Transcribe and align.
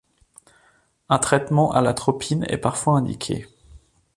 Un 1.09 1.19
traitement 1.19 1.71
à 1.73 1.79
l'atropine 1.81 2.43
est 2.49 2.57
parfois 2.57 2.97
indiqué. 2.97 3.45